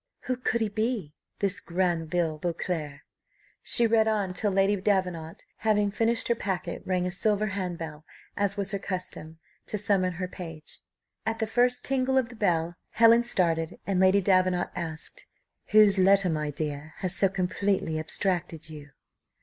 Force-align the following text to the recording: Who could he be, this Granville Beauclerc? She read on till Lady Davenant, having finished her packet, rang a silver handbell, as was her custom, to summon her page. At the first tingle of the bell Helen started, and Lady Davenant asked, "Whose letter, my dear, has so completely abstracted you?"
Who 0.21 0.35
could 0.35 0.61
he 0.61 0.69
be, 0.69 1.13
this 1.41 1.59
Granville 1.59 2.39
Beauclerc? 2.39 3.01
She 3.61 3.85
read 3.85 4.07
on 4.07 4.33
till 4.33 4.51
Lady 4.51 4.75
Davenant, 4.75 5.45
having 5.57 5.91
finished 5.91 6.27
her 6.27 6.33
packet, 6.33 6.81
rang 6.87 7.05
a 7.05 7.11
silver 7.11 7.45
handbell, 7.45 8.03
as 8.35 8.57
was 8.57 8.71
her 8.71 8.79
custom, 8.79 9.37
to 9.67 9.77
summon 9.77 10.13
her 10.13 10.27
page. 10.27 10.79
At 11.23 11.37
the 11.37 11.45
first 11.45 11.85
tingle 11.85 12.17
of 12.17 12.29
the 12.29 12.35
bell 12.35 12.77
Helen 12.89 13.23
started, 13.23 13.79
and 13.85 13.99
Lady 13.99 14.21
Davenant 14.21 14.71
asked, 14.75 15.27
"Whose 15.67 15.99
letter, 15.99 16.31
my 16.31 16.49
dear, 16.49 16.95
has 17.01 17.15
so 17.15 17.29
completely 17.29 17.99
abstracted 17.99 18.71
you?" 18.71 18.89